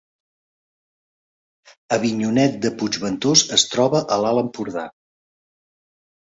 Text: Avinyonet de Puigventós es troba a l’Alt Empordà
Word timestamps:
Avinyonet 1.97 2.55
de 2.63 2.71
Puigventós 2.79 3.45
es 3.59 3.67
troba 3.75 4.03
a 4.17 4.19
l’Alt 4.25 4.43
Empordà 4.45 4.87